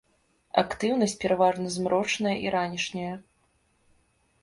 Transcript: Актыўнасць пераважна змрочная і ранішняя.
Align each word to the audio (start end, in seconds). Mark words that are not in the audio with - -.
Актыўнасць 0.61 1.15
пераважна 1.25 1.67
змрочная 1.77 2.35
і 2.49 2.57
ранішняя. 2.59 3.15